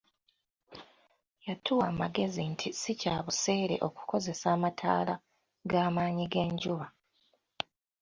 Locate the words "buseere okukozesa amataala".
3.25-5.15